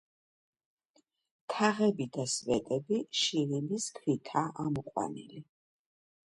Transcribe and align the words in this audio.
თაღები 1.55 2.07
და 2.17 2.25
სვეტები 2.37 2.99
შირიმის 3.21 3.89
ქვითაა 4.01 4.67
ამოყვანილი. 4.67 5.47